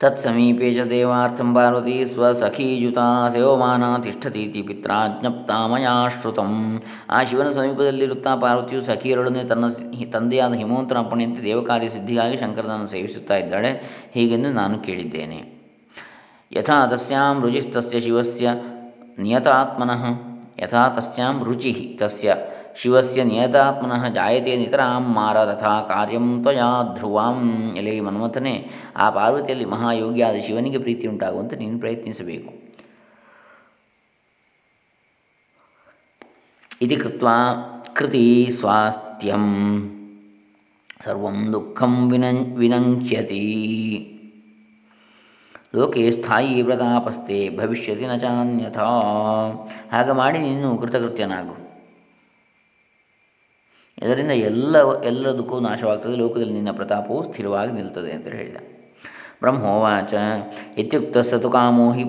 ತತ್ಸಮೀಪೆ 0.04 0.68
ಚ 0.74 0.80
ದೇವಾರ್ಥಂ 0.90 1.54
ಪಾರ್ವತಿ 1.54 1.94
ಸ್ವಸಖೀಯುತ 2.06 2.98
ಸೇವಮಾನ 3.32 3.84
ತಿಷ್ಠತೀತಿ 4.02 4.62
ಪಿತ್ರಾಜ್ಞಪ್ತ 4.62 5.50
ಮಯಾ 5.72 5.94
ಶ್ರುತಂ 6.08 6.50
ಆ 7.10 7.22
ಶಿವನ 7.22 7.50
ಸಮೀಪದಲ್ಲಿರುತ್ತಾ 7.50 8.36
ಪಾರ್ವತಿಯು 8.36 8.82
ಸಖಿಯರೊಡನೆ 8.82 9.44
ತನ್ನ 9.44 9.64
ತಂದೆಯಾದ 10.12 10.52
ಹಿಮವಂತನ 10.52 10.98
ಅಪ್ಪಣೆಯಂತೆ 10.98 11.42
ದೇವಕಾರ್ಯ 11.42 11.88
ಸಿದ್ಧಿಗಾಗಿ 11.88 12.36
ಶಂಕರನನ್ನು 12.36 12.86
ಸೇವಿಸುತ್ತಾ 12.86 13.36
ಇದ್ದಾಳೆ. 13.36 13.72
ಹೀಗೆಂದು 14.14 14.50
ನಾನು 14.52 14.78
ಕೇಳಿದ್ದೇನೆ. 14.78 15.38
ಯಥಾ 16.52 16.86
ತಸ್ಯಾಂ 16.86 17.40
ರುಚಿಸ್ತಸ್ಯ 17.42 18.00
ಶಿವಸ್ಯ 18.00 18.50
ನಿಯತಾತ್ಮನಃ, 19.18 20.02
ಯಥಾ 20.62 20.82
ತಸ್ಯಾಂ 20.88 21.44
ರುಚಿ 21.44 21.96
ತಸ್ಯ 22.00 22.36
ಶಿವಸ್ಯ 22.76 23.24
ನಿಯತಾತ್ಮನಃ 23.24 24.08
ಜಾಯತೆ 24.08 24.56
ನಿತರಾಂ 24.56 25.14
ಮಾರ 25.14 25.54
ತಥಾ 25.54 25.82
ಕಾರ್ಯಂ 25.82 26.42
ತ್ವಯಾ 26.42 26.82
ಧ್ರುವಾಂ. 26.94 27.70
ಎಲೆ 27.76 28.00
ಮನ್ಮಥನೇ, 28.00 28.70
ಆ 28.96 29.10
ಪಾರ್ವತಿಯಲ್ಲಿ 29.10 29.64
ಮಹಾಯೋಗಿಯಾದ 29.64 30.36
ಶಿವನಿಗೆ 30.36 30.78
ಪ್ರೀತಿ 30.78 31.06
ಉಂಟಾಗುವಂತೆ 31.06 31.56
ನೀನು 31.56 31.78
ಪ್ರಯತ್ನಿಸಬೇಕು. 31.78 32.52
ಇತಿ 36.82 36.96
ಕೃತ್ವ 36.96 37.28
ಕೃತಿ 37.92 38.48
ಸ್ವಾಸ್ಥ್ಯಂ. 38.52 39.44
ಸರ್ವಂ 41.04 41.52
ದುಃಖಂ 41.52 42.10
ವಿನಂ 42.10 42.34
ವಿನಂಕ್ಯತಿ 42.34 43.44
ಲೋಕೆ 45.74 46.10
ಸ್ಥಾಯಿ 46.10 46.62
ವ್ರತಾಪಸ್ತೆ 46.62 47.56
ಭವಿಷ್ಯತಿ 47.56 48.06
ನ 48.06 48.16
ಚಾನ್ಯಥ. 48.16 48.78
ಹಾಗೆ 49.92 50.12
ಮಾಡಿ 50.12 50.38
ನೀನು 50.38 50.78
ಕೃತಕೃತ್ಯನಾಗು. 50.78 51.73
ಇದರಿಂದ 53.98 54.32
ಎಲ್ಲ 54.48 54.76
ಎಲ್ಲದಕ್ಕೂ 55.02 55.56
ನಾಶವಾಗ್ತದೆ, 55.60 56.14
ಲೋಕದಲ್ಲಿ 56.16 56.54
ನಿನ್ನ 56.54 56.70
ಪ್ರತಾಪವು 56.70 57.18
ಸ್ಥಿರವಾಗಿ 57.22 57.72
ನಿಲ್ತದೆ 57.72 58.10
ಅಂತ 58.12 58.26
ಹೇಳಿದ. 58.38 58.58
ಬ್ರಹ್ಮೋವಾಚ 59.42 60.14
ಇತ್ಯುಕ್ತ 60.78 61.18
ಸತು 61.18 61.48
ಕಾಮೋ 61.50 61.86
ಹಿ 61.92 62.04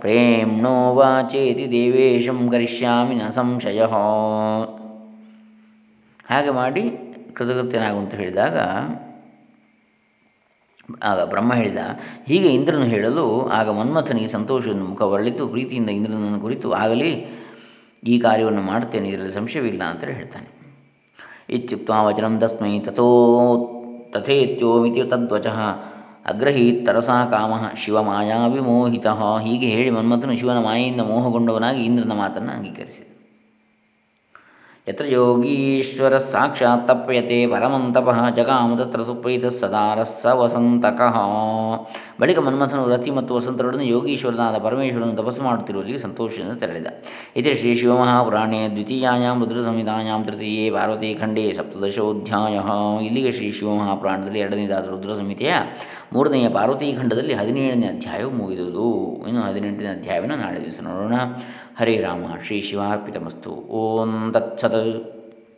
ಪ್ರೇಮ್ಣೋ 0.00 0.74
ವಾಚೇತಿ 0.94 1.66
ದೇವೇಶಂ 1.70 2.40
ಕರಿಷ್ಯಾಮಿ 2.52 3.14
ನ 3.14 3.28
ಸಂಶಯ. 3.30 3.80
ಹಾಗೆ 6.30 6.50
ಮಾಡಿ 6.50 6.84
ಕೃತಕೃತ್ಯನಾಗುವಂತ 7.36 8.14
ಹೇಳಿದಾಗ, 8.14 8.56
ಆಗ 11.02 11.20
ಬ್ರಹ್ಮ 11.24 11.52
ಹೇಳಿದ, 11.54 11.82
ಹೀಗೆ 12.28 12.48
ಇಂದ್ರನು 12.48 12.86
ಹೇಳಲು 12.94 13.26
ಆಗ 13.58 13.68
ಮನ್ಮಥನಿಗೆ 13.70 14.28
ಸಂತೋಷದ 14.28 14.80
ಮುಖ 14.88 15.02
ಹೊರಳಿತು 15.02 15.44
ಪ್ರೀತಿಯಿಂದ 15.48 15.90
ಇಂದ್ರನನ್ನು 15.90 16.40
ಕುರಿತು 16.40 16.68
ಆಗಲಿ 16.72 17.12
ಈ 18.06 18.18
ಕಾರ್ಯವನ್ನು 18.18 18.62
ಮಾಡ್ತೇನೆ 18.62 19.08
ಇದರಲ್ಲಿ 19.08 19.32
ಸಂಶಯವಿಲ್ಲ 19.32 19.82
ಅಂತ 19.82 20.04
ಹೇಳ್ತಾನೆ. 20.04 20.60
ಇತ್ಯುಕ್ತ 21.50 21.90
ವಚನ 21.90 22.38
ತಸ್ಮೈ 22.38 22.80
ತಥೋ 22.80 23.08
ತಥೇತ್ಯೋಮಿತಿ 24.12 25.02
ತದ್ವಚ 25.02 25.46
ಅಗ್ರಹೀತ್ 26.26 26.86
ತರಸಾ 26.86 27.24
ಕಾಮ 27.24 27.52
ಶಿವಮಾಯಾ 27.76 28.46
ವಿಮೋಹಿತ 28.46 29.06
ಹೀಗೆ 29.42 29.66
ಹೇಳಿ 29.66 29.90
ಮನ್ಮಥನು 29.90 30.36
ಶಿವನ 30.36 30.64
ಮಾಯೆಯಿಂದ 30.64 31.00
ಮೋಹಗೊಂಡವನಾಗಿ 31.00 31.84
ಇಂದ್ರನ 31.84 32.12
ಮಾತನ್ನು 32.12 32.52
ಅಂಗೀಕರಿಸಿದ. 32.52 33.19
ಯತ್ರ 34.90 35.04
ಯೋಗೀಶ್ವರ 35.06 36.16
ಸಾಕ್ಷಾತ್ 36.16 36.88
ತಪ್ಯತೆ 36.88 37.46
ಪರಮಂತಪಃ 37.46 38.30
ಜಗಾಮ 38.30 38.78
ತತ್ರ 38.78 39.02
ಸುಪ್ರೀತ 39.02 39.46
ಸದಾರಸ್ಸ 39.46 40.26
ವಸಂತಕಃ 40.26 41.16
ಬಳಿಕ 42.20 42.38
ಮನ್ಮಥನು 42.38 42.88
ರತಿ 42.88 43.10
ಮತ್ತು 43.10 43.34
ವಸಂತರೊಡನೆ 43.34 43.86
ಯೋಗೀಶ್ವರನಾದ 43.86 44.58
ಪರಮೇಶ್ವರನು 44.58 45.16
ತಪಸ್ಸು 45.16 45.42
ಮಾಡುತ್ತಿರುವಲ್ಲಿ 45.42 45.98
ಸಂತೋಷದಿಂದ 45.98 46.52
ತೆರಳಿದ. 46.52 46.86
ಇತಿ 47.36 47.54
ಶ್ರೀ 47.54 47.74
ಶಿವಮಹಾಪುರಾಣೇ 47.74 48.68
ದ್ವಿತೀಯಾಂ 48.68 49.40
ರುದ್ರಸಂಹಿತಾಯಾಂ 49.44 50.24
ತೃತೀಯ 50.24 50.70
ಪಾರ್ವತಿ 50.70 51.14
ಖಂಡೇ 51.14 51.52
ಸಪ್ತದಶೋಧ್ಯಾಯ. 51.52 52.56
ಇಲ್ಲಿಗೆ 53.06 53.32
ಶ್ರೀ 53.32 53.50
ಶಿವಮಹಾಪುರಾಣದಲ್ಲಿ 53.50 54.38
ಎರಡನೇದಾದ 54.38 54.86
ರುದ್ರ 54.86 55.14
ಸಂಹಿತೆಯ 55.14 55.54
ಮೂರನೆಯ 56.12 56.48
ಪಾರ್ವತಿ 56.48 56.92
ಖಂಡದಲ್ಲಿ 56.92 57.34
ಹದಿನೇಳನೇ 57.34 57.86
ಅಧ್ಯಾಯವು 57.86 58.30
ಮುಗಿದುದು. 58.30 58.88
ಇನ್ನು 59.28 59.40
ಹದಿನೆಂಟನೇ 59.42 59.86
ಅಧ್ಯಾಯವನ್ನು 59.86 60.36
ನಾಳೆ 60.36 60.60
ದಿವಸ 60.60 60.80
ನೋಡೋಣ. 60.82 61.14
ಹರೇ 61.80 62.00
ರಾಮ 62.00 62.24
ಶ್ರೀ 62.46 62.60
ಶಿವಾರ್ಪಿತಮಸ್ತು 62.60 63.50
ಓಂ 63.50 64.10
ತತ್ಸತ್. 64.32 64.74